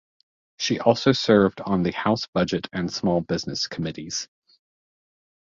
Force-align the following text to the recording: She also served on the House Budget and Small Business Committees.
She 0.57 0.79
also 0.79 1.11
served 1.11 1.61
on 1.61 1.83
the 1.83 1.91
House 1.91 2.25
Budget 2.25 2.67
and 2.73 2.91
Small 2.91 3.21
Business 3.21 3.67
Committees. 3.67 4.27